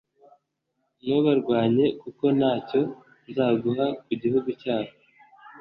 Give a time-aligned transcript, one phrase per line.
[1.03, 2.81] ntubarwanye, kuko nta cyo
[3.29, 4.91] nzaguha ku gihugu cyabo